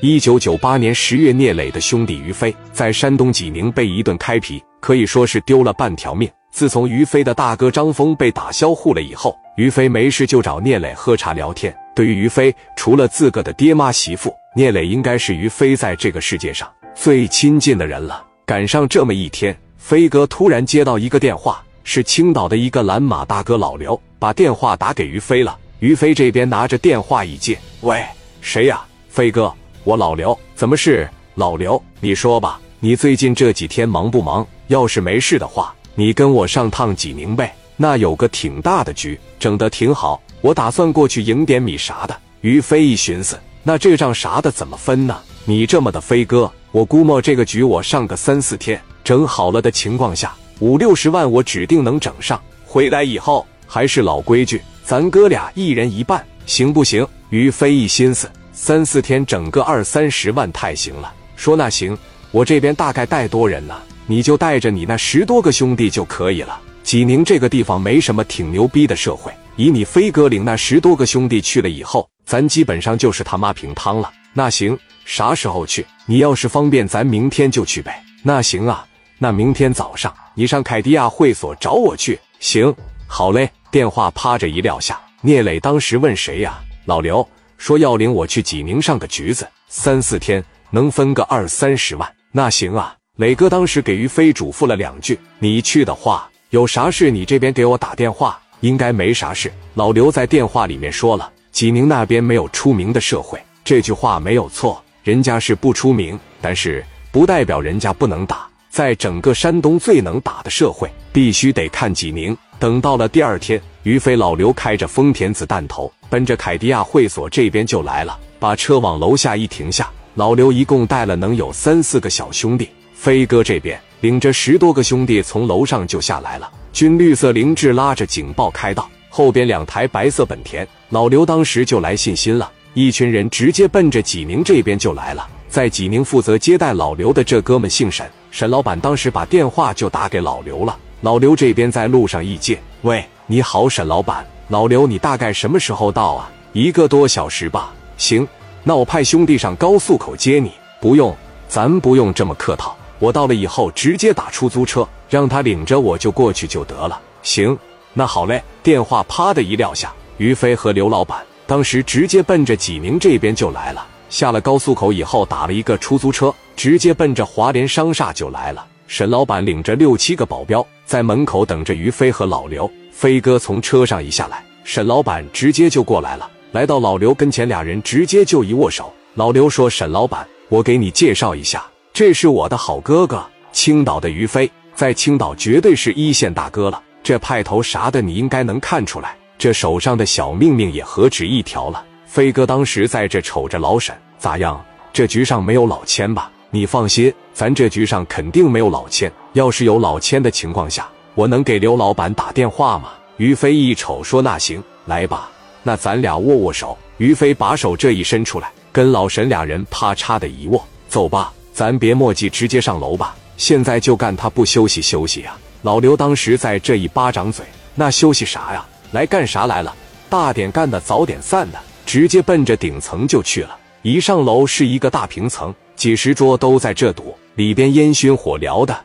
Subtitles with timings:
[0.00, 6.30] 一九九八年十月，聂磊的兄弟于飞在山东济宁被一顿开皮，可以说是丢了半条命。
[6.52, 11.76] 自从于飞的大哥张峰被打销户了以后，于飞没事就找聂磊喝茶聊天。
[11.96, 18.24] 对于于飞，除了自个的爹妈媳妇，聂磊应该是于飞在这个世界上最亲近的人了。
[18.46, 25.58] 赶上这么一天，飞哥突然接到一个电话，是青岛的一个蓝马大哥老刘把电话打给于飞了。
[25.80, 28.00] 于飞这边拿着电话一接，喂，
[28.40, 28.80] 谁呀？
[29.08, 29.52] 飞哥。
[29.88, 31.82] 我老刘，怎么是老刘？
[31.98, 34.46] 你说吧，你最近这几天忙不忙？
[34.66, 37.54] 要是没事的话，你跟我上趟济宁呗。
[37.74, 42.14] 那有个挺大的局，整得挺好，我打算过去赢点米啥的。
[42.42, 45.16] 于飞一寻思，那这账啥的怎么分呢？
[45.46, 52.38] 你这么的飞哥，我估摸这个局我上个三四天整好了的情况下，五六十万我指定能整上。
[52.66, 57.08] 回来以后还是老规矩，咱哥俩一人一半，行不行？
[57.30, 58.30] 于飞一心思。
[58.60, 61.96] 三四天整个二三十万太行了，说那行，
[62.32, 63.80] 我这边大概带多人呢？
[64.04, 66.60] 你就带着你那十多个兄弟就可以了。
[66.82, 74.10] 济宁这个地方没什么挺牛逼的社会，以你飞哥领那十多个兄弟去了以后，咱基本上就是他妈平汤了。
[74.32, 75.86] 那行，啥时候去？
[76.04, 78.02] 你要是方便，咱明天就去呗。
[78.24, 78.84] 那行啊，
[79.18, 82.18] 那明天早上你上凯迪亚会所找我去。
[82.40, 82.74] 行，
[83.06, 83.48] 好嘞。
[83.70, 86.58] 电话啪着一撂下，聂磊当时问谁呀？
[86.86, 87.26] 老刘。
[87.58, 92.94] 说要领我去济宁上个局子，三四天能分个二三十万，那行啊。
[93.16, 108.48] 磊哥当时给于飞嘱咐了两句：“你去的话，有啥事你这边给我打电话，应该没啥事。”老刘在电话里面说了：“济宁那边没有出名的社会。”这句话没有错，人家是不出名，但是不代表人家不能打。
[108.78, 112.38] 在整个山东最能打的社会，必须得看济宁。
[112.60, 119.90] 等到了第二天，于飞老刘开着丰田子弹头，奔着凯迪亚会所这边就来了，把车往楼下一停下。
[120.14, 126.48] 老刘一共带了能有三四个小兄弟，飞哥这边领着十多个兄弟从楼上就下来了。
[126.72, 130.64] 军绿色凌志拉着警报开道，后边两台白色本田。
[130.90, 135.28] 老刘当时就来信心了，一群人直接奔着济宁这边就来了。
[135.48, 140.76] 在济宁负责接待老刘的这哥们姓沈，沈老板当时把电话就打给老刘了。
[141.00, 144.26] 老刘这边在路上一接，喂，你好，沈老板。
[144.48, 146.30] 老刘，你大概什么时候到啊？
[146.52, 147.72] 一个多小时吧。
[147.96, 148.26] 行，
[148.64, 150.52] 那我派兄弟上高速口接你。
[150.80, 151.14] 不用，
[151.48, 152.76] 咱不用这么客套。
[152.98, 157.00] 我到了以后直接打出租车，让他领着我就过去就得了。
[157.22, 157.56] 行，
[157.92, 158.42] 那好嘞。
[158.62, 163.86] 电话啪的一撂下，于飞和刘老板当时直接奔着济宁这边就来了。
[164.08, 168.66] 下了高速口以后，打了一个出租车，直接奔着华联商厦就来了。
[168.86, 170.66] 沈老板领着六七个保镖。
[170.86, 178.90] 在门口等着于飞和老刘，飞哥从车上一下来，沈老板直接就过来了，来到老刘跟前，俩人直接就一握手。
[179.12, 186.82] 老刘说：“沈老板，我给你介绍一下，这是我的好哥哥，青岛的于飞，在青岛绝对是一线大哥了。
[187.02, 189.14] 这派头啥的，你应该能看出来。
[189.36, 194.58] 这手上的小命命也何止一条了。”飞哥当时在这瞅着老沈，咋样？
[194.94, 196.30] 这局上没有老千吧？
[196.50, 199.12] 你放心，咱这局上肯定没有老千。
[199.34, 202.88] 要是有老千的情况下，我能给刘老板打电话吗？
[203.18, 205.28] 于飞一瞅说：“那行，来吧，
[205.62, 213.14] 那咱俩握握手。”于飞把手这一伸出来，跟老沈俩人啪嚓的一握，走吧，咱别墨迹，直接上楼吧。
[213.36, 215.36] 现在就干他不休息休息呀！
[215.60, 217.44] 老刘当时在这一巴掌嘴，
[217.74, 218.66] 那休息啥呀？
[218.92, 219.76] 来干啥来了？
[220.08, 221.58] 大点干的，早点散的，
[221.88, 223.56] 直接奔着顶层就去了。
[223.80, 228.78] 一上楼是一个大平层，几十桌都在这堵，里边烟熏火燎的。